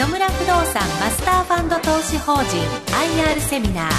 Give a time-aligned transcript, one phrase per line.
[0.00, 3.90] 野村不動産マスターファンド投資法人 IR セミナー。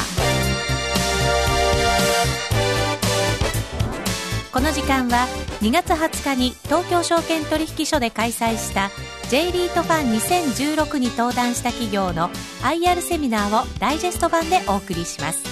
[4.51, 5.27] この時間は
[5.61, 8.89] 2月20日に東京証券取引所で開催した
[9.30, 12.32] J リートファン2016に登壇した企業の
[12.64, 15.44] IR セミナーをダイジェスト版でお送りします。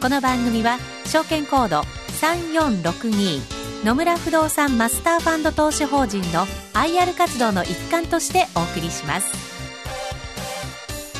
[0.00, 1.82] この番組は証券コード
[2.20, 9.43] 3462野村不動産マスターファンド投資法人の IR 活動の一環としてお送りします。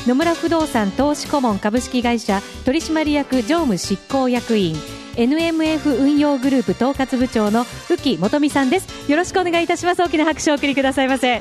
[0.05, 4.75] 野村不動産投資顧問株式会社取締役常務執行役員
[5.15, 9.09] NMF 運用グループ統括部長の浮木元美さんです。
[9.09, 10.03] よろしくお願いいたします。
[10.03, 11.39] 大きな拍手をお送りくださいませ。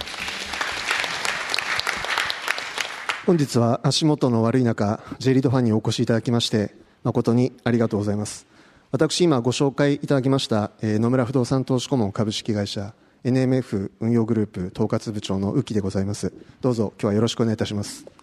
[3.27, 8.47] 本日は足元の悪い中 J リードファンにお越しいただきまして誠にありがとうございます。
[8.93, 16.33] 私今ご紹介いただきました、えー、野村不動産投資顧問株式会社 NMF 運用グループ統括部長の浮木でございます。
[16.63, 18.14] どうぞ今日はよろしくお願いいたします。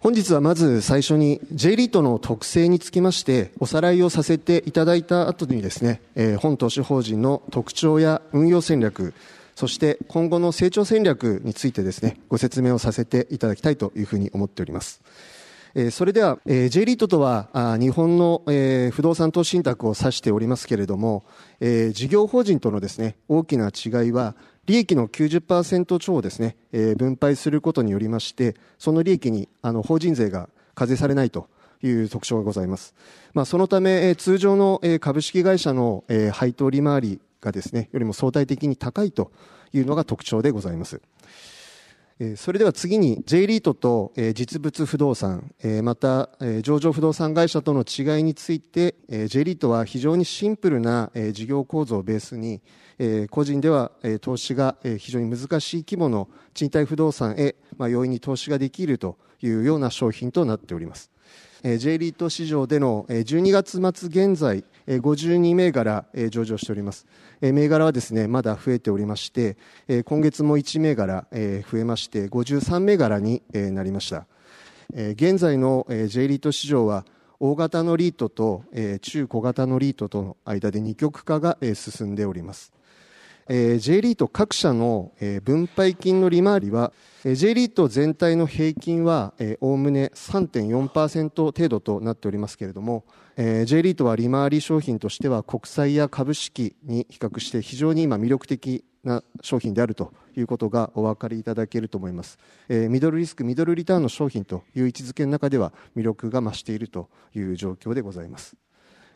[0.00, 9.12] 本日はまず最初に J リートの特性につきましておさらいをさせていただいた後にですね、えー、本投資法人の特徴や運用戦略
[9.56, 15.02] そして今後の成長戦略についてですねご説明をさせていただきたいというふうに思っております。
[15.90, 21.24] それでは、J リートとは日本の不動産投資信託を指しておりますけれども、
[21.60, 24.34] 事業法人とのですね大きな違いは
[24.68, 31.48] 利益の90%超をですね、えー、分配することによりまして、その利益にあの法人税が課税されないと
[31.82, 32.94] いう特徴がございます。
[33.32, 39.32] まあ、そのため、えー、通常の、えー、株式会社の、えー、配当利回りがですね、よりも相対的に高いと
[39.72, 41.00] いうのが特徴でございます。
[42.36, 46.30] それでは次に J リートと実物不動産、また
[46.62, 52.60] 上場不動産会社との違いについて J リートは非常にシンプルな事業構造をベースに
[53.30, 61.12] 個人では投資が非常に難しい規模の賃貸不動産へ容易に投資ができるというような商品となっております。
[61.62, 67.06] J リート市場での12月末現在52銘柄上場しております。
[67.40, 69.56] 銘柄はですねまだ増えておりまして
[70.06, 74.26] 今月も1銘柄増えまして53銘柄になりました。
[74.94, 77.04] 現在の J リート市場は
[77.38, 78.64] 大型のリートと
[79.02, 82.72] 中小型のリートとの間で二極化が進んでおります、
[83.48, 85.12] J リート各社の、
[85.44, 86.92] 分配金の利回りは、
[87.24, 93.04] J リート全体の平均はおおむね3.4%程度となっておりますけれども、
[93.40, 102.36] えー、J リートは利回り商品としては国債や株式に比較して非常に今魅力的な商品であるということがお分かりいただけると思います、
[102.68, 108.56] えー、ミドルリスクミドルリターンの商品という位置づけの中では魅力が増しているという状況でございます。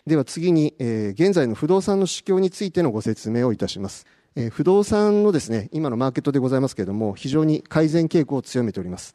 [0.06, 4.06] では次に、えー、現在の不動産の市況についてのご説明をいたします。
[4.36, 9.14] えー、不動産のですね、今のマーケットでございますけれども、非常に改善傾向を強めております。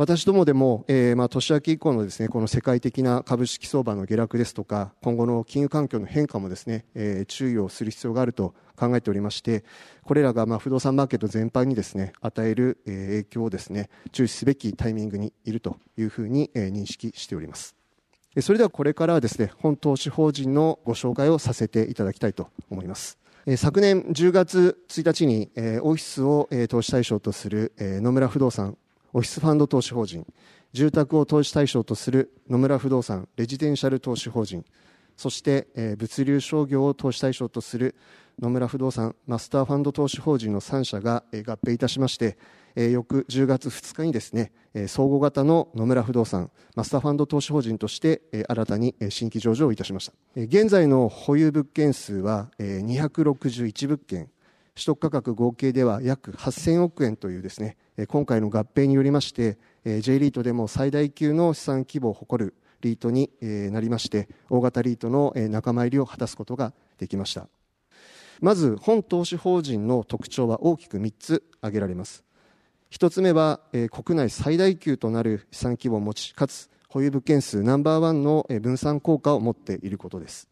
[0.00, 9.62] 私どもでも、えー、まあ、年明け以降のですね、この世界的な株式相場の下落ですとか、今後の金融環境の変化もですね、えー、注意をする必要があると考えておりまして、
[10.02, 17.76] これらがまあ不動産マーケット全般にですね、与える、影響をですね、注視すべきタイミングにいるというふうに、認識しております。
[18.40, 23.18] それではこれからはですね、本投資法人のご紹介をさせていただきたいと思います。
[23.58, 25.50] 昨年10月1日に
[25.82, 28.78] オフィスを投資対象とする野村不動産
[29.12, 30.26] オフィスファンド投資法人
[30.72, 34.64] 住宅を投資対象とする野村不動産レジデンシャル投資法人
[35.16, 35.66] そして
[35.98, 37.94] 物流商業を投資対象とする
[38.40, 42.38] 野村不動産マスターファンド投資法人の3社が合併いたしまして
[42.74, 44.52] 翌10月2日にですね
[44.86, 50.12] 総合型の野村不動産マスターファンド投資法人として新たに新規上場いたしました。
[50.36, 54.30] 現在の保有物件数は261物件。
[54.74, 57.76] 取得価格合計では約8000億円というですね
[58.08, 67.48] 今回の合併によりまして J リートでも最大級の資産規模を誇るリートになりまして大型リートの仲間入りを果たすことができました。
[68.40, 72.24] まず本投資法人の特徴は大きく3つ挙げられます。
[72.90, 73.60] 1つ目は、
[73.90, 80.48] 国内最大級となる資産規模を持ちかつ保有物件数ナンバーワンの分散効果を持っていることです、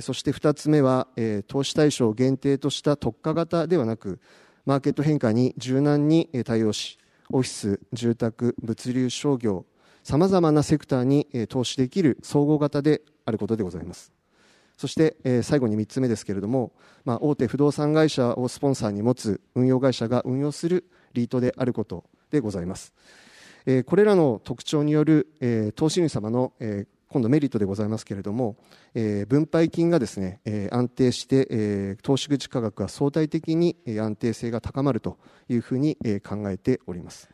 [0.00, 1.08] そして2つ目は、
[1.46, 4.18] 投資対象を限定とした特化型ではなく
[4.64, 6.98] マーケット変化に柔軟に対応し
[7.30, 9.64] オフィス住宅物流商業
[10.02, 14.12] さまざまなセクターに投資できる総合型であることでございます
[14.76, 16.72] そして、最後に3つ目ですけれども、
[17.04, 20.84] まあ、大手不動産会社をスポンサーに持つ運用会社が運用する
[21.14, 22.92] リートであることでございます。
[23.86, 26.52] これらの特徴による、投資主様の、
[27.08, 28.56] 今度メリットでございますけれども、
[28.94, 35.18] えー、分配金がですね、えー、安定して、えー、投資口価格が相対的に安定性が高まると
[35.48, 37.30] いうふうに考えております。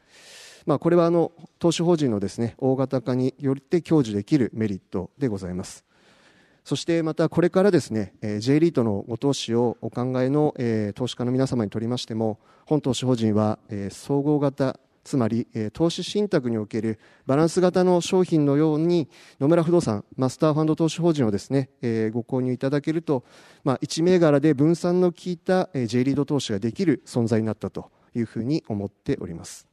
[0.66, 5.84] まあ、これはあの投資法人のですね大型化によって享受できるメリットでございます。
[6.64, 10.54] そしてまたこれからですね J リートのご投資をお考えの
[10.94, 13.58] 投資家の皆様にとりましても本投資法人は
[13.90, 19.08] 総合型つまり投資信託におけるバランス型の商品のように
[19.40, 21.70] 野村不動産マスターファンド投資法人をですね
[22.12, 23.24] ご購入いただけると、
[23.64, 29.66] まあ、1銘柄で分散の効いた J リード投資ができる存在になったというふうに思っております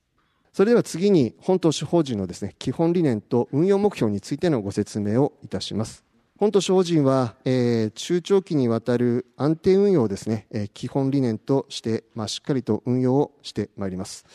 [0.53, 6.03] それでは次に本投資法人のですね基本理念と運用目標についてのご説明をいたします
[6.39, 14.25] 本都法人は、えー、中長期にわたる安定運用をですね、えー、基本理念として、まあ、しっかりと運用をしてまいります。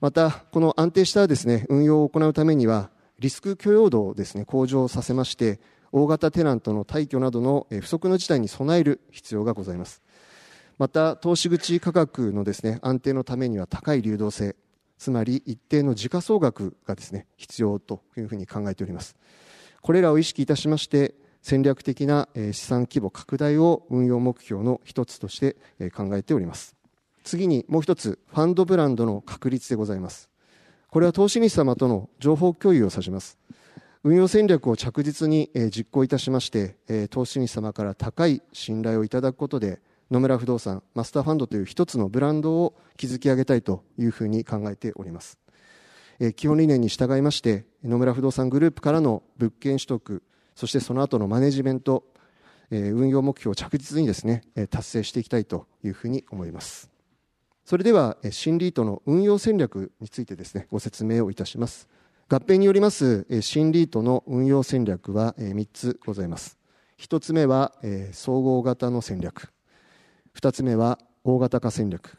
[0.00, 5.60] また、この安定したですね、運用を行うためには、リスク許容度をですね、向上させまして、
[5.92, 10.02] 大型テナントの退去などの不測の事態に備える必要がございます。
[10.78, 14.56] また、投資口価格のですね、安定のためには高い流動性、
[14.98, 19.16] つまり一定の時価総額がですね、必要というふうに考えております。
[19.82, 25.56] これらを意識いたしまして戦略的な資産規模拡大を運用目標の一つとして
[25.90, 26.76] 考えております
[27.24, 30.30] 次にもう一つファンドブランドの確立でございます。
[30.88, 33.38] これは投資主様との情報共有を指します。
[34.02, 39.80] 運用戦略を着実に実行いたしまして投資主様から高い信頼をいただくことで
[40.10, 45.38] 野村不動産マスターファンドという一つのブランドを築き上げたいというふうに考えております。
[46.36, 50.22] 基本理念に従いまして野村不動産グループからの物件取得
[50.54, 52.04] そしてその後のマネジメント
[52.70, 56.89] 運用目標を着実にですね達成していきたいというふうに思います。
[57.64, 61.88] それでは新リートの運用戦略についてですねご説明をいたします。
[62.28, 66.58] 合併によります新リートの運用戦略は3つございます。
[66.98, 67.72] 1つ目は
[68.12, 69.52] 総合型の戦略。
[70.36, 72.18] 2つ目は大型化戦略。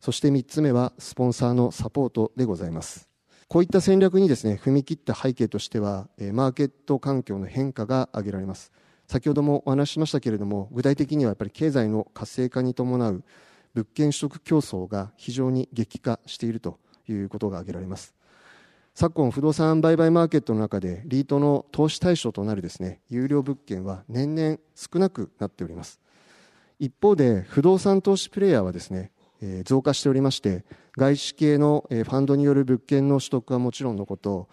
[0.00, 3.08] そして3つ目はスポンサーのサポートでございます。
[3.48, 8.72] こういった戦略にですね踏み切った背景としてはマーケット環境の変化が挙げられます。
[9.08, 13.24] 先ほどもお話ししましたけれども具体的にはやっぱり経済の活性化に伴う
[13.74, 16.78] 物件取得競争が非常に激化していると
[17.08, 18.14] いうことが挙げられます。
[18.94, 26.00] 昨今不動産売買マーケットの中でリートの投資対象となるですね有料物件は年々少なくなっております。
[26.78, 29.12] 一方で不動産投資プレイヤーはですね
[29.64, 30.64] 増加しておりまして
[30.96, 34.48] 外資系のファンドによる物件の取得はもちろんのこと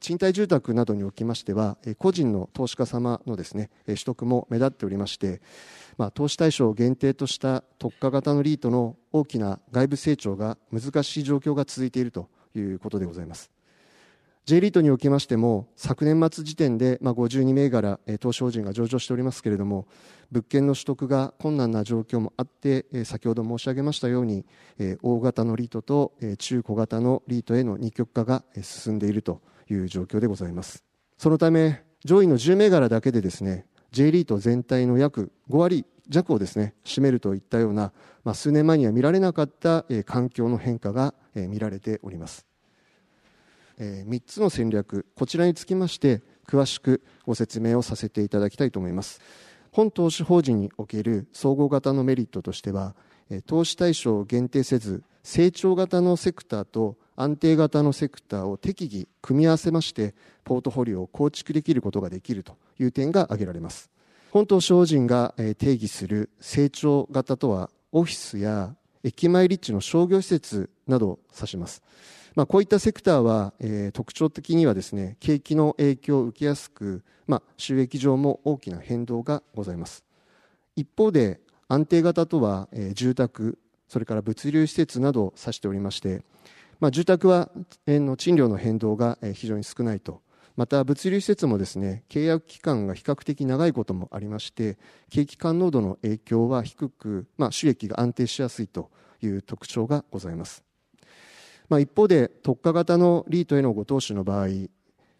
[0.00, 5.42] 賃貸住宅などにおきましては個人の投資家様のですね取得も目立っておりまして、
[5.98, 13.50] まあ、投資対象を限定とした特化型のリートの大きな外部成長が難しい状況が続いているということでございます。
[14.46, 19.86] J リートにおきましても昨年末時点で、まあ、52銘柄投資法人が上場しておりますけれども
[20.30, 24.44] 物件の取得が困難な状況もあって先ほど申し上げましたように
[25.02, 29.40] 大型のリートと中小型のリートへの二極化が進んでいると
[29.70, 30.84] いう状況でございます。
[31.18, 37.92] そのため上位の10銘柄だけでですね J リート全体の約5割弱をですね占めるといったような、
[38.24, 42.46] まあ、数年前には見られなかった環境の変化が見られております。
[43.78, 49.20] 3つの戦略こちらにつきまして詳しくご説明をさせていただきたいと思います。
[49.72, 52.94] 本投資法人における総合型のメリットとしては
[53.46, 63.90] 投資対象を限定せず成長型のセクターと安定型のセクターを適宜組み合わせましてポートフォリオを構築できることができるという点が挙げられます。
[64.32, 71.82] 本投資法人が定義する成長型とはオフィスや駅前立地の商業施設などを指します。
[72.34, 80.04] まあ、こういったセクターは、えー、特徴的にはですね景気の影響を受けやすく、まあ、収益上も大きな変動がございます。
[80.74, 86.22] 一方で安定型とは、えー、住宅それから物流施設などを指しておりまして、
[86.80, 87.50] まあ、住宅は、
[87.86, 90.22] えー、の賃料の変動が、非常に少ないと。
[90.56, 94.78] また物流施設もですね契約期間が比較的長いこともありまして
[95.10, 98.90] 景気感濃度の影響は低く、まあ、収益が安定しやすいと
[99.20, 100.62] いう特徴がございます。
[101.68, 104.48] まあ、一方で特化型のリートへのご投資の場合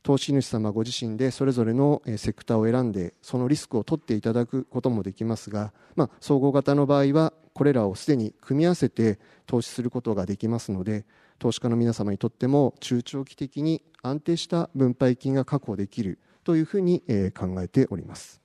[0.02, 11.06] 投資主様ご自身でそれぞれのセクターを選んでそのリスクを取っていただくこともできますが、まあ、総合型の場合はこれらをすでに組み合わせて投資することができますので
[11.44, 17.02] 投資家の皆様にとっても中長期的に安定した分配金が確保できるというふうに
[17.36, 18.40] 考えております。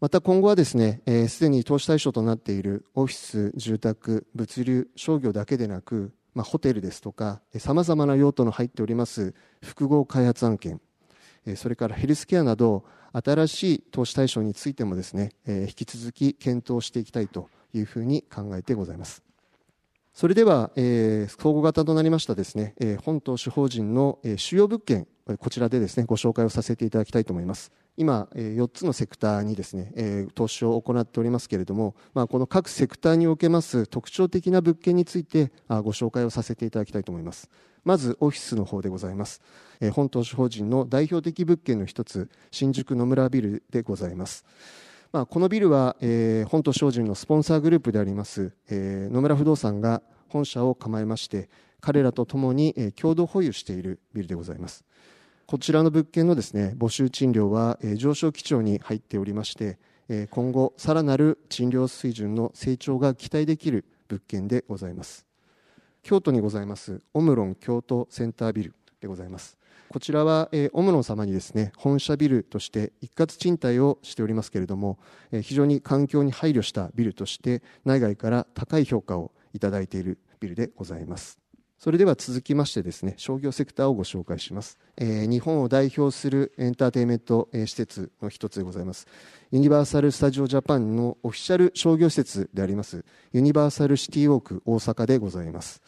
[0.00, 10.80] また今後はですねすでに投資対象となっているオフィス住宅物流商業だけでなくまあ、ホテルですとかさまざまな用途の入っております複合開発案件
[11.56, 19.22] それからヘルスケアなど新しい投資対象についてもですね引き続き検討していきたいというふうに考えてございます。
[20.12, 25.06] それでは、えー、総合型となりましたですね、えー、本投資法人の、えー、主要物件
[25.38, 37.50] こちらでですねご紹介をさせていただきたいと思います今、4つのセクターにですね、投資を行っておりますけれども、まあ、この各セクターにおけます特徴的な物件についてご紹介をさせていただきたいと思います。
[37.84, 39.42] まずオフィスの方でございます。
[39.92, 44.46] 本投資法人の代表的物件の一つ、新宿野村ビルでございます。
[45.12, 51.50] まあ、このビルは、えー、本投資法人のスポンサーグループであります、えー、野村不動産が本社を構えまして、
[51.80, 54.84] 彼らと共に、えー、共同保有しているビルでございます。
[55.52, 59.78] こちらの物件のですね募集賃料は上昇基調に入っておりまして
[60.30, 65.26] 今後さらなる賃料水準の成長が期待できる物件でございます
[66.02, 74.98] 京都にございますオムロン京都センタービルでございますこちらは、えー、オムロン様にですね本社ビルとして一括賃貸をしておりますけれども、
[75.30, 81.42] えー、非常に環境に配慮したビルとして内外から高い評価をいただいているビルでございます
[81.82, 84.78] それでは続きましてですね、商業セクターをご紹介します。
[84.96, 89.08] えー、日本を代表するエンターテインメント、えー、施設の一つでございます。
[89.50, 95.82] ユニバーサル・スタジオ・ジャパンのオフィシャル商業施設であります、ユニバーサル・シティ・ウォーク大阪でございます。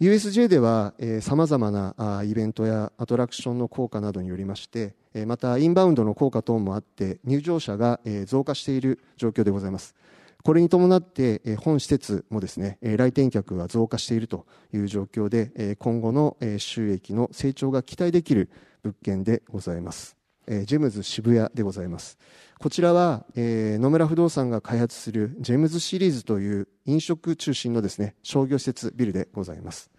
[0.00, 9.94] USJ ではさまざまなあイベントやアトラクションの効果などによりまして、え、またインバウンドの効果等もあって入場者が、え、増加している状況でございます。
[10.42, 18.48] これに伴って、本施設もですね、来店客が増加しているという状況で、今後の収益の成長が期待できる
[18.82, 20.19] 物件でございます。
[20.50, 22.18] えジェムズ渋谷でございます。
[22.58, 29.90] こちらはえ、野村不動産が開発するジェムズシリーズという飲食中心のですね、商業施設ビルでございます。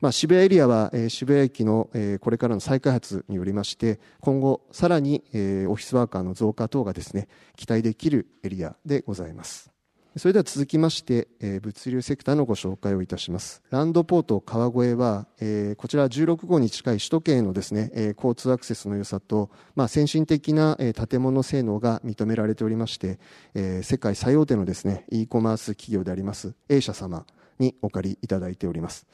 [0.00, 9.72] まあ、渋谷エリアは、えー、渋谷駅の、えー、これからの再開発によりまして今後さらに、えー、オフィスワーカーの増加等がですね期待できるエリアでございます
[10.18, 13.62] それでは続きまして、え、物流セクターのご紹介をいたします。
[13.70, 23.20] ランドポート川越は、え、こちら16号に近い首都圏へのですね、え、交通アクセスの良さと、まあ、先進的な、え、建物性能が認められておりまして、
[23.54, 27.24] え、世界最大手のですね、e コマース企業であります A 社様
[27.60, 29.06] にお借りいただいております。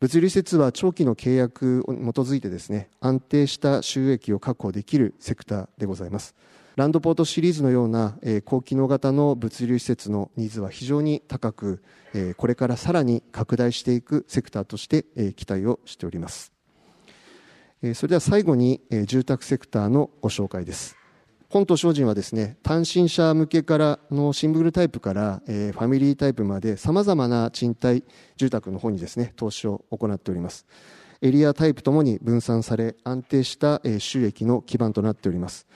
[0.00, 6.34] 物流施設は長期の契約に基づいてですね、安定した収益を確保できるセクターでございます。
[6.80, 11.82] ランドポートシリーズのような、え高機能型の物流施設のニーズは非常に高く、
[12.14, 16.54] えこれからさらに拡大していくセクターとして、え期待をしております。
[17.82, 20.96] えそれでは最後に、え住宅セクターのご紹介です。
[21.50, 28.04] 本島精進はですね、単身者向けからのシングルタイプから、えー、ファミリータイプまで様々な賃貸
[28.38, 30.64] 住宅の方にですね、投資を行っております。
[31.20, 35.66] エリアタイプともに分散され、安定した、収益の基盤となっております。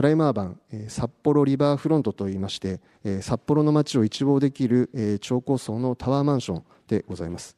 [0.00, 7.54] プライムアーバン、え札幌リバーフロントといいまして、え札幌の街を一望できる、え超高層のタワーマンションでございます。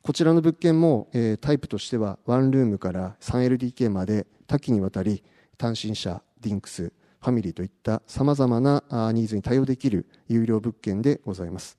[0.00, 5.24] こちらの物件も、えタイプとしてはワンルームから 3LDK まで多岐にわたり
[5.58, 11.76] 単身者、ディンクス、ファミリーといった様々なニーズに対応できる優良物件でございます。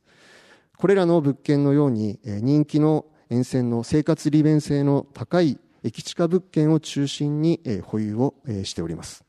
[0.77, 9.23] これらの物件のように人気の沿線の生活利便性の高い駅地下物件を中心に保有をしております。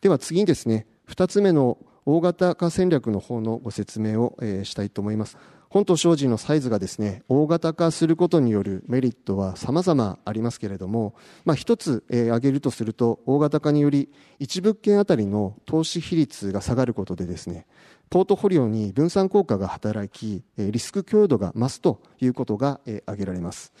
[0.00, 5.38] では次にですね、2つ目の大型化戦略の方のご説明を、したいと思います。
[5.68, 14.10] 本島精進のサイズがですね、大型化することによるメリットは様々ありますけれども、まあ一つ、挙げるとすると、大型化により
[14.40, 17.66] 1物件あたりの投資比率が下がることでですね、
[18.08, 23.72] ポートフォリオに分散効果が働き、リスク強度が増すということが挙げられます。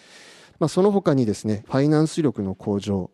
[0.58, 3.10] まあ、その他にですね、ファイナンス力の向上、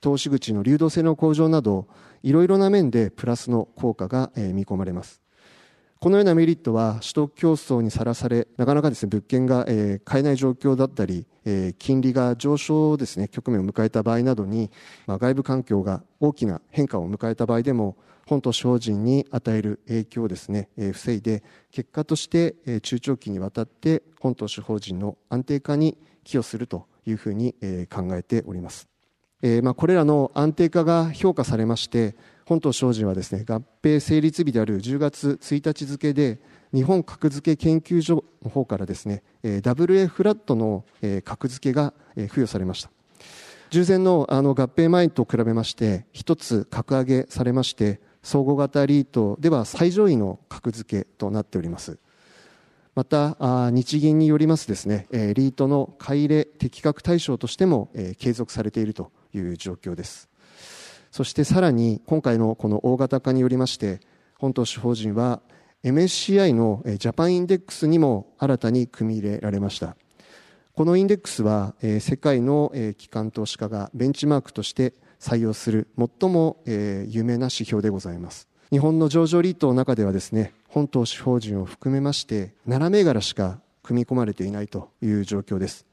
[0.00, 1.86] 投資口の流動性の向上など、
[2.24, 5.20] いろいろな面でプラスの効果が見込まれます。
[6.00, 9.66] このようなメリットは取得競争にさらされ、なかなかですね、物件が、
[10.04, 11.26] 買えない状況だったり、
[11.78, 14.70] 金利が上昇ですね、局面を迎えた場合などに、
[15.06, 27.54] 外部環境が大きな変化を迎えた場合でも、本と法人に与える影響をですね、防いで、結果として、中長期にわたって本と法人の安定化に寄与するというふうに、
[27.90, 28.93] 考えております。
[29.46, 36.40] えー、まあ、これらの安定化が評価されまして、本島精進はですね、合併成立日である10月1日付で、
[36.72, 40.86] 日本格付け研究所の方からですね、WA フラットの
[41.24, 42.90] 格付けが付与されました。
[43.68, 51.98] 従前のあの合併前と比べまして、一つ格上げされまして、総合型リートでは最上位の格付けとなっております。
[52.94, 53.36] また、
[53.72, 60.28] 日銀によりますですね、リートの買い入れ適格対象としても継続されているという状況です。
[61.10, 64.00] そしてさらに今回のこの大型化によりまして
[64.38, 65.40] 本投資法人は
[65.84, 69.96] MSCI のジャパンインデックスにも新たに組み入れられました。
[70.72, 78.48] このインデックスは世界の機関投資家がベンチマークとして採用する最も有名な指標でございます。
[78.70, 85.86] 日本の上場リートの中ではですね本投資法人を含めまして7銘柄しか組み込まれていないという状況です。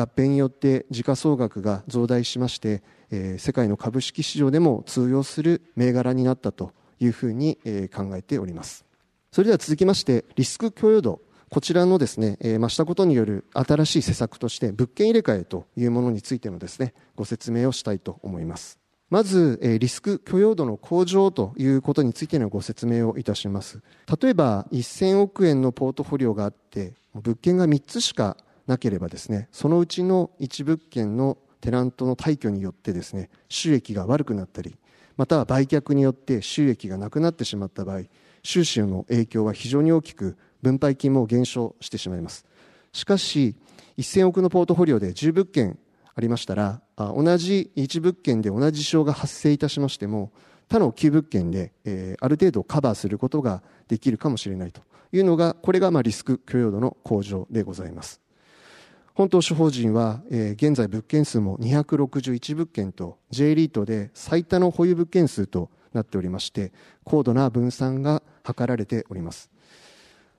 [0.00, 8.84] 合併によって時価総額が増大しまして、え世界の株式市場でも通用する銘柄になったというふうに、え考えております。
[9.32, 11.20] それでは続きましてリスク許容度。
[11.50, 18.80] こちらのですね、え増したことによる新しい施策として物件入れ替えというものについてのですねご説明をしたいと思います。
[19.10, 23.82] まず、リスク許容度の向上ということについてのご説明をいたします。
[24.22, 28.36] 例えば、1000億円のポートフォリオがあって、物件が3つしか
[28.70, 34.76] なければですね、そのうちの1物件のテナントの退去によってですね、収益が悪くなったり、
[35.16, 38.02] または売却によって収益がなくなってしまった場合、
[38.42, 42.46] 収支の影響は非常に大きく、分配金も減少してしまいます。
[42.92, 43.56] しかし、
[43.98, 45.78] 1000億のポートフォリオで10物件
[46.14, 50.32] ありましたら、同じ1物件で同じ事象が発生いたしましても、
[50.68, 58.20] 他の9物件で、えー、ある程度カバーすることができるかもしれないというのが、これがまあリスク許容度の向上でございます。
[59.20, 66.72] 本投資法人は、えー、現在物件数も261物件と J リートで最多の保有物件数となっておりまして、
[67.04, 69.50] 高度な分散が図られております。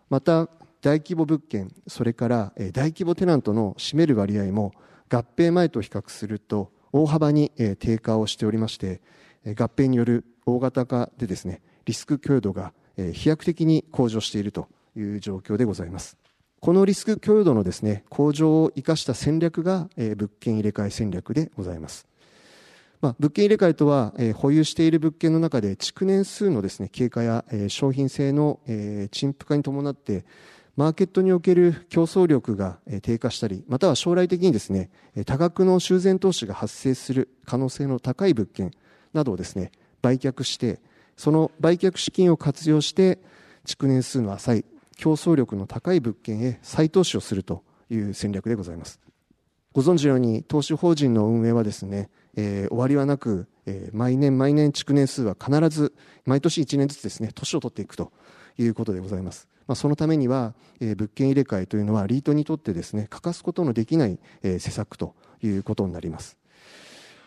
[0.09, 0.49] また、
[0.81, 4.73] 大規模物件、それから、え、大規模テナントの占める割合も
[5.11, 8.99] 合併前と比較すると大幅に低下をしておりまして
[9.45, 16.20] 合併による大型化でですねリスク許容度が飛躍的に向上しているという状況でございます
[16.61, 22.07] このリスク許容度のですね向上を生かした戦略が物件入れ替え戦略でございます。
[23.01, 30.23] まあ、物件入れ替えとは、えー、保有している物件の中で築年数のですね経過や、えー、商品性の、えー、陳腐化に伴って
[30.77, 34.89] マーケットにおける競争力が低下したり、または将来的にですね、
[35.25, 38.71] 多額の修繕投資が発生する可能性の高い物件
[39.13, 39.71] などをですね、
[40.01, 40.79] 売却して、
[41.17, 43.19] その売却資金を活用して、
[43.65, 44.65] 築年数の浅い、
[45.01, 48.99] 競争力の高い物件へ再投資をするという戦略でございます。
[49.73, 55.91] ご存知のように、投資法人の運営はですね、えー、終わりはなく、えー、毎年毎年築年数は必ず、
[56.25, 58.11] 毎年1年ずつですね、年を取っていくと
[58.59, 59.47] いうことでございます。
[59.65, 66.37] まあ、そのためには、えー、物件入れ替えというのはリートにとってですね欠かすことのできない、え、施策ということになります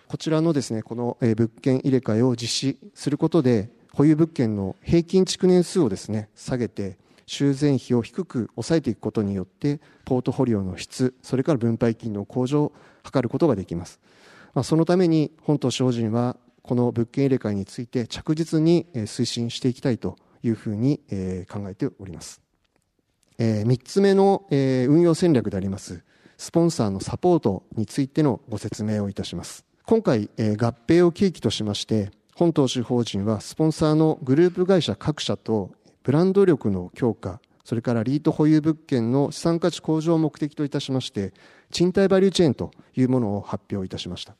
[0.06, 12.72] こちらのですねこの、え、物件入れ替えを実施することで保有物件の平均築年数をですね下げて修繕費を低く抑えていくことによってポートフォリオの質それから分配金の向上を
[13.04, 14.00] 図ることができます、
[14.54, 20.98] まあ、そのために本島精進はこの物件入れ替えについて着実に推進していきたいというふうに、
[21.50, 22.40] 考えております。
[23.38, 26.02] 3つ目の、運用戦略であります、
[26.38, 29.66] スポンサーのサポートについてのご説明をいたします。
[29.84, 35.70] 今回、合併を契機としまして、本投資法人はスポンサーのグループ会社各社と
[36.04, 41.32] ブランド力の強化、それからリート保有物件の資産価値向上を目的といたしまして、
[41.70, 44.36] 賃貸バリューチェーンというものを発表いたしました。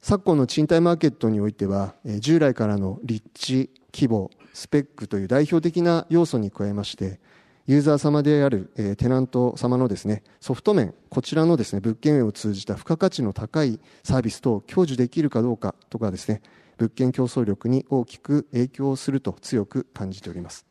[0.00, 7.18] 昨今の賃貸マーケットにおいては、従来からの立地、規模、スペックという代表的な要素に加えまして、
[7.66, 16.40] ユーザー様である、えー、テナント様のですね、ソフト面、こちらのですね、物件を通じた付加価値の高いサービスと享受できるかどうかとかですね、
[16.78, 20.66] 物件競争力に大きく影響すると強く感じております。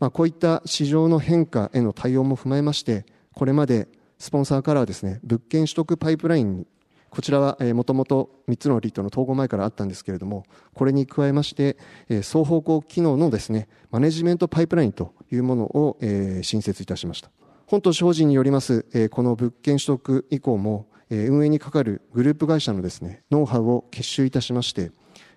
[0.00, 6.66] まあ、こういった市場の変化への対応も踏まえまして、これまでスポンサーからはですね、物件取得パイプラインに
[7.10, 11.76] こちらはもともと3つのリートの統合前からあったんですけれども、これに加えまして、
[12.08, 15.96] 双方向機能のですね、マネジメントパイプラインというものを
[16.42, 17.30] 新設いたしました。
[17.66, 24.90] 本都市法人によります、この物件取得以降も、運営にかかるグループ会社のですね、ノウハウを結集いたしまして、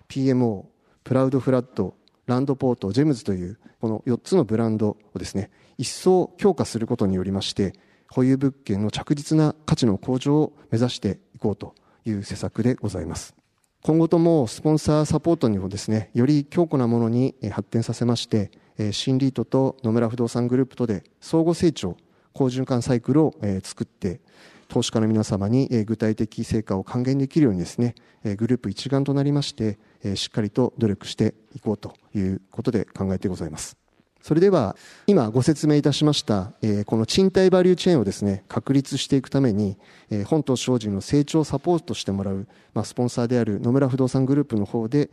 [0.08, 0.64] PMO、
[1.04, 1.94] プラウドフラット、
[2.28, 7.74] ランドポート、ジェムズという、この4つのブランドをですね、一層強化することによりまして、
[8.10, 13.34] 保有物件の着実な価値の向上を目指していこうという施策でございます。
[13.82, 18.50] 今後ともスポンサーサポートにもですね、より強固なものに発展させまして、
[18.92, 21.96] 新リートと野村不動産グループとで相互成長、
[22.32, 24.20] 好循環サイクルを作って、
[24.68, 27.94] 投資家の皆様に具体的成果を還元できるようにですね、
[28.36, 29.78] グループ一丸となりまして、
[30.14, 33.76] しっかりと努力していこうということで考えてございます。
[34.20, 34.76] それでは
[35.06, 36.52] 今ご説明いたしました、
[36.86, 39.78] この賃貸バリューチェーンをですね確立していくために、
[40.26, 45.08] 本島商事の成長をサポートしてもらう、ま、スポンサーである野村不動産グループの方で、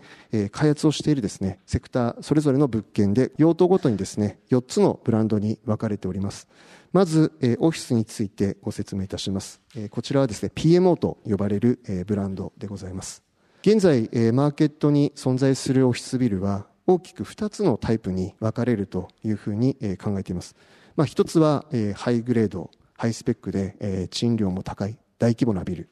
[0.52, 6.50] 開発をしているですねセクターそれぞれの物件で用途ごとにですね4つのブランドに分かれております
[6.96, 13.22] まず、え、オフィスについてご説明いたします、え、こちらはですね PMO と呼ばれる、え、ブランドでございます
[13.64, 20.56] 現在、え、マーケットに存在するオフィスビルは大きく2つのタイプに分かれるというふうに考えています。
[20.96, 25.90] まあ、1つはえハイグレード、ハイスペックでえ賃料も高い大規模なビル。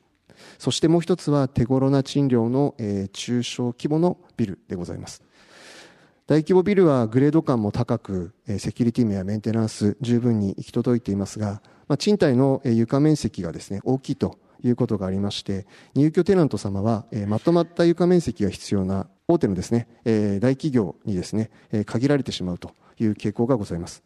[0.58, 5.22] そしてもう1つは手頃な賃料のえ中小規模のビルでございます。
[6.26, 24.02] 大規模ビルはグレード感も高く、セキュリティ面やメンテナンス十分に行き届いていますが、まあ、賃貸の床面積がですね、大きいということがありまして、入居テナント様は、まとまった床面積が必要な大手のですね、えー、大企業にですね、えー、限られてしまうという傾向がございます。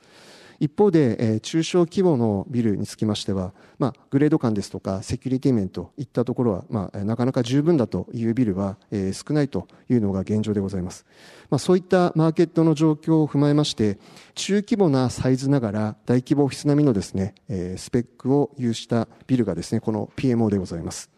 [0.60, 11.06] 一方で、えー、中小規模のビルにつきましては、まあ、グレード感ですとかセキュリティ面といったところは、まあ、なかなか十分だというビルは、えー、少ないというのが現状でございます、
[11.50, 14.00] まあ、そういったマーケットの状況を踏まえまして
[14.36, 21.10] 中規模なサイズながら大規模オフィス並みのですね、えー、スペックを有したビルがですねこの PMO でございます。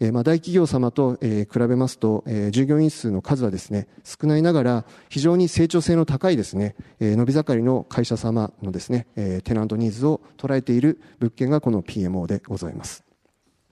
[0.00, 13.04] えまあ、大企業様と、え比べますと、え従業員数の数はですね、少ないながら、非常に成長性の高いですね、え伸び盛りの会社様のですね、えテナントニーズを捉えている物件がこの PMO でございます。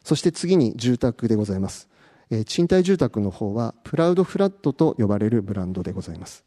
[0.03, 1.89] そして次に住宅でございます。
[2.31, 6.45] え賃貸住宅の方は、プラウドフラットと呼ばれるブランドでございます。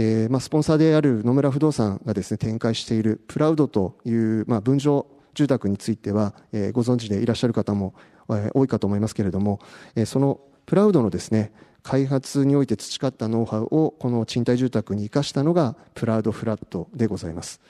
[0.00, 7.94] えーまあ、スポンサーである野村不動産がですね展開しているプラウドという、まあ、分譲住宅については、え、ご存知でいらっしゃる方も
[8.28, 9.60] 多いかと思いますけれども、
[10.06, 17.60] そのプラウドのですね、開発において培ったノウハウをこの賃貸住宅に生かしたのがプラウドフラットでございます。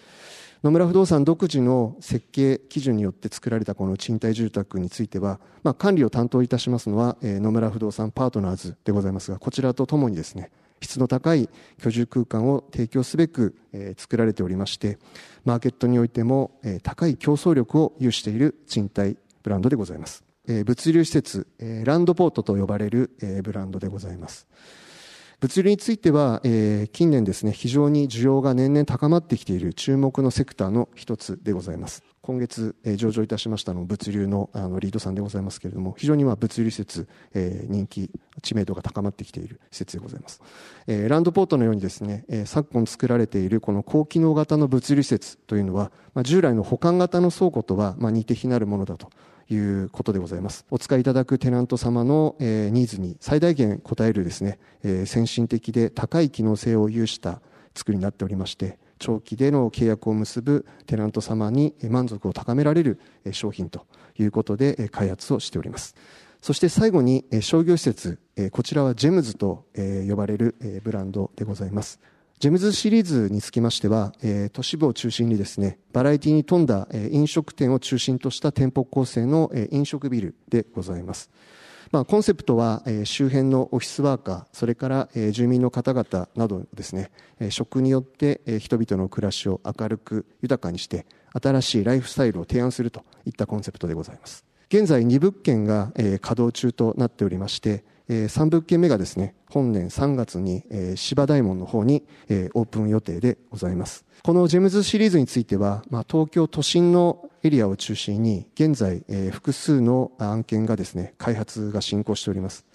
[0.64, 11.48] 野村不動産独自の設計基準によって作られたこの賃貸住宅については、まあ、管理を担当いたしますのは、え野村不動産パートナーズでございますが、こちらとともにですね、質の高い
[11.80, 14.98] 居住空間を提供すべく、え作られておりまして、
[15.44, 20.27] マーケットにおいても、え高い競争力を有している賃貸ブランドでございます。
[20.48, 21.46] 物流施設、
[21.84, 23.10] ランドポートと呼ばれる
[23.44, 24.46] ブランドでございます。
[25.40, 26.40] 物流については、
[26.92, 32.02] 近年ですね、非常に需要が年々高まってきている注目のセクターの一つでございます。
[32.28, 38.10] 今月え、上場いたしましたの物流のあのリードさんでございますけれども、非常にまあ物流施設え、人気、
[38.42, 40.42] 知名度が高まってきている施設でございます。
[40.86, 49.08] えランドポートのようにですねえ、昨今作られているこの高機能型の物流施設というのは、ま従来の保管型の倉庫とはま似て非なるものだと
[49.48, 50.66] いうことでございます。
[50.70, 57.40] お使いいただくテナント様の、えー、ニーズに最大限応えるですね、えー、先進的で高い機能性を有した
[57.74, 63.00] 作りになっておりまして、長期での契約を結ぶテナント様に満足を高められる
[63.32, 63.86] 商品と
[64.18, 65.94] いうことで開発をしております。
[66.40, 68.18] そして最後に商業施設、
[68.52, 69.64] こちらはジェムズと
[70.08, 71.98] 呼ばれるブランドでございます。
[72.38, 74.12] ジェムズシリーズにつきましては、
[74.52, 81.30] 都市部を中心にですね、バラエティに富んだ、飲食店を中心とした店舗構成の、飲食ビルでございます。
[81.90, 94.44] まあ、コンセプトは、えー、周辺のオフィスワーカー、それから、えー、住民の方々などですね、えー、食によって、えー、人々の暮らしを明るく豊かにして、新しいライフスタイルを提案するといったコンセプトでございます。
[94.68, 104.04] 現在2物件が、えー、稼働中となっておりまして、えー、3物件目がですね、本年3月に、えー、芝大門の方に、えー、オープン予定でございます。
[104.22, 112.66] このジェムズシリーズについては、まあ、東京都心のエリアを中心に、現在、えー、複数の案件がですね、開発が進行しております。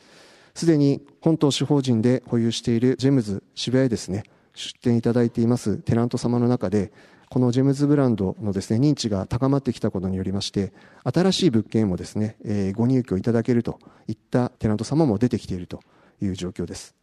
[0.55, 4.23] すでに本投資法人で保有しているジェムズ渋谷へですね、
[4.53, 6.91] 出店いただいていますテナント様の中で、
[7.29, 10.71] このジェムズブランドのですね、認知が高まってきたことによりまして、
[11.03, 15.79] 新しい物件もですね、えー、ご入居いただけるといったテナント様も出てきていると
[16.21, 16.95] いう状況です。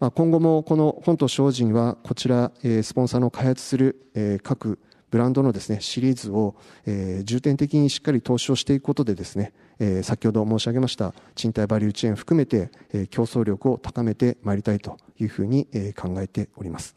[0.00, 6.54] まあ、今後もこの本と精進は、こちら、えー、スポンサーの開発する、えー、各ブランドのですね、シリーズを、
[6.86, 16.96] えー、重点的にしっかり投資をしていくことでですね、えー、先ほど申し上げました賃貸バリューチェーン含めて、えー、競争力を高めてまいりたいというふうに、えー、考えております。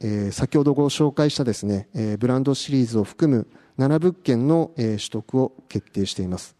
[0.00, 3.46] えー、先ほどご紹介したですね、えー、ブランドシリーズを含む
[3.78, 6.56] 7物件の、えー、取得を決定しています。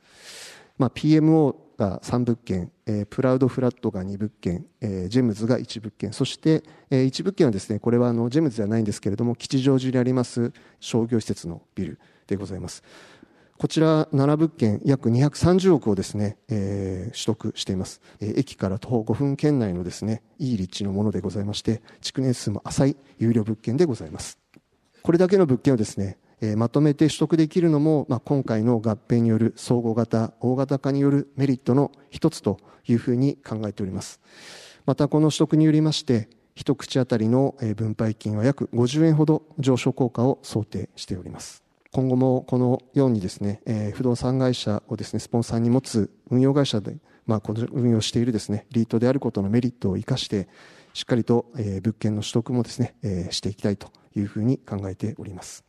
[0.79, 12.83] まあ、PMO が3物件、えー、プラウドフラットが2物件、えー、ジェムズが1物件、そして、えー、1物件はですね、これはあのジェムズではないんですけれども、吉祥寺にあります商業施設のビルでございます。
[13.57, 24.39] こちら7物件約230億をですね、えー、取得しています、えー、駅から徒歩5分圏内のですねいい立地のものでございまして築年数も浅い有料物件でございます。
[25.03, 26.17] これだけの物件をですね、
[26.53, 34.21] え、まとめて取得できるのも、まあ、今回の合併による総合型大型化によるメリットの一つというふうに考えております
[34.87, 50.49] またこの取得によりまして一口当たりの分配金は約50円ほど上昇効果を想定しております今後もこのようにですね、え、不動産会社をですね、スポンサーに持つ運用会社で、まあ、この運用しているですね、リートであることのメリットを生かして、
[50.93, 55.65] しっかりと、え、物件の取得もですね、え、していきたいというふうに考えております。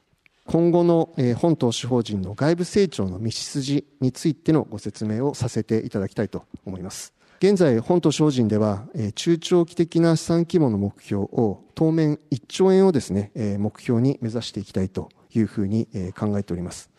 [0.48, 7.14] 今後の、本投資法人の外部成長の道筋についてのご説明をさせていただきたいと思います。
[7.40, 16.92] 現在、本投資法人では、中長期的な資産規模の目標を当面1兆円をですね、目標に目指していきたいというふうに考えております。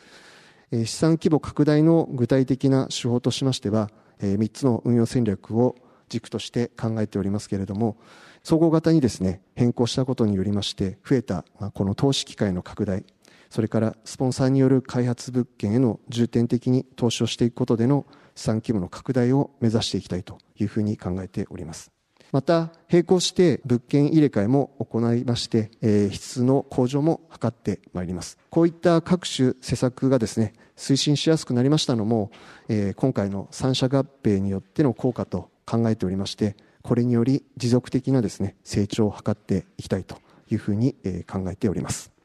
[0.72, 5.76] 資産規模拡大の具体的な手法としましては、3つの運用戦略を
[6.08, 7.96] 軸として考えておりますけれども、
[8.42, 13.04] 総合型にですね、変更したことによりまして、増えたこの投資機会の拡大、
[13.50, 21.90] それからスポンサーによる開発物件への重点的に投資をしていくことでの資産規模の拡大を目指していきたいというふうに考えております。
[22.32, 28.36] また、並行して物件入れ替えも行いまして、えー、質の向上も図ってまいります。
[28.50, 32.30] こういった各種施策がですね、推進しやすくなりましたのも、
[32.68, 40.18] えー、今回の三者合併によっての効果と考えておりまして、これにより持続的なですね、成長を図っていきたいと
[40.50, 40.94] いうふうに、
[41.26, 42.15] 考えております。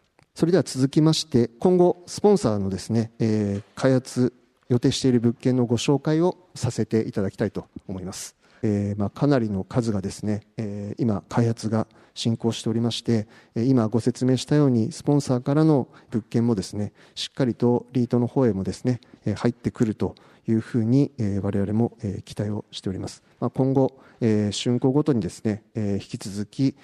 [0.42, 4.34] それでは続きまして、今後、スポンサーのですね、えー、開発
[4.70, 8.36] 予定している物件のご紹介をさせていただきたいと思います。
[8.64, 19.00] えー、まあ、かなりの数がですね、えー、今開発が進行しておりまして今ご説明したようにスポンサーからの物件もですねしっかりとリートの方へもですね
[19.36, 20.16] 入ってくると
[20.48, 23.24] いうふうに我々も期待をしております、
[23.54, 26.76] 今後竣工ごとにですね引き続き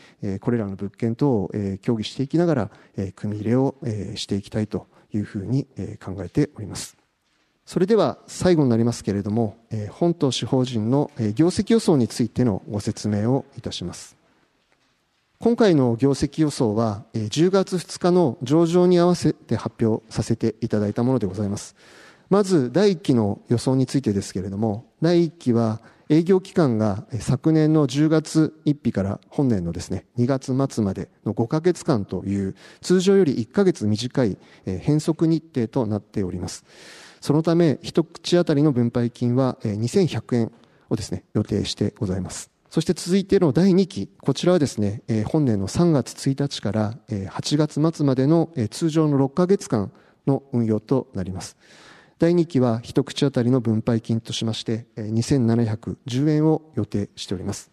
[0.42, 2.72] これらの物件等を協議していきながら
[3.16, 3.76] 組み入れを
[4.16, 5.68] していきたいというふうに
[6.04, 6.98] 考えております
[7.68, 9.58] それでは最後になりますけれども、
[9.92, 14.16] 本投資法人の業績予想についてのご説明をいたします。
[15.42, 21.76] 今回の業績予想は、10月2日の上場に合わせて発表させていただいたものでございます。
[22.30, 36.66] まず、第1期の予想についてですけれども、第1期は営業期間が昨年の10月1日から本年のですね、2月末までの5ヶ月間という、通常より1ヶ月短い変則日程となっております。
[37.22, 40.52] そのため、一口当たりの分配金は2100円
[40.90, 42.52] をですね、予定してございます。
[42.70, 49.92] そして続いての第2期、こちらはですね、本年の3月1日から8月末までの通常の6ヶ月間
[50.26, 51.56] の運用となります。
[52.20, 57.72] 第2期は一口当たりの分配金としまして2710円を予定しております。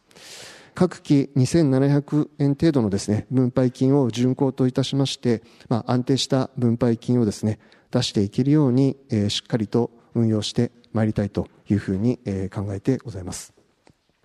[0.75, 7.59] 各期2700円程度のですね、分配金を巡行といたしまして、まあ、安定した分配金をですね、
[7.91, 13.55] 出していけるように、えー、しっかりと運用してまいりたいというふうに、えー、考えてございます。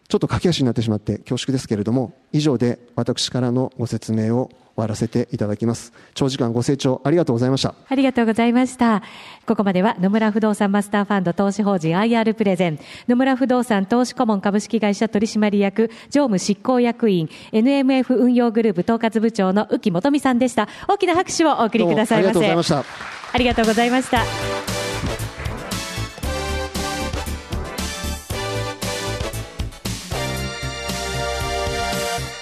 [0.10, 4.50] ちょっと駆け足になってしまって恐縮ですけれども、以上で私からのご説明を
[4.80, 5.92] 終わらせていただきます。
[6.14, 7.76] 長時間ご清聴ありがとうございました。
[7.88, 9.04] ありがとうございました。
[9.46, 20.70] ここまでは野村不動産マスターファンド投資法人 IR プレゼン、野村不動産投資顧問株式会社取締役常務執行役員、NMF 運用グループ統括部長の浮木元美さんでした。
[20.88, 22.30] 大きな拍手をお送りくださいませ。
[22.30, 22.86] ありがとうございました。
[23.32, 24.79] ありがとうございました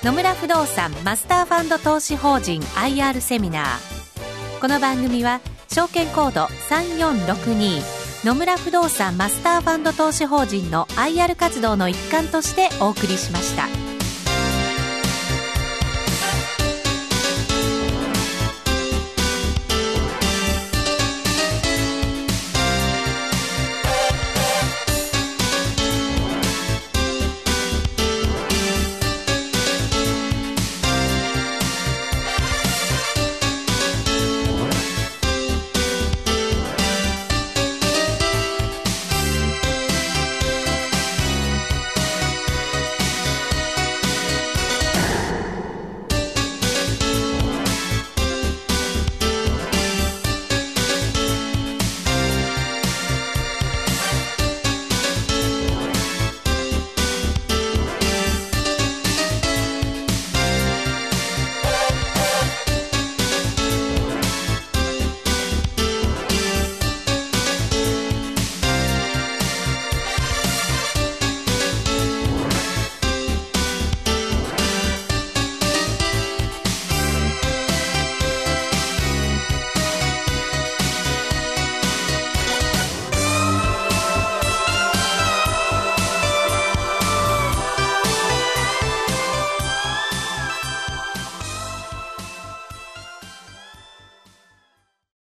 [0.08, 13.77] 野村不動産マスターファンド投資法人 IR セミナーこの番組は証券コード3462野村不動産マスターファンド投資法人の IR 活動の一環としてお送りしました。